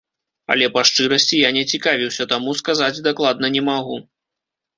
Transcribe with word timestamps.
Але, 0.53 0.65
па 0.77 0.81
шчырасці, 0.89 1.37
я 1.41 1.51
не 1.57 1.63
цікавіўся, 1.73 2.27
таму 2.33 2.57
сказаць 2.61 3.03
дакладна 3.11 3.53
не 3.59 3.65
магу. 3.71 4.01